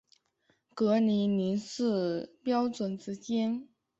[0.73, 3.67] 格林尼治标准时间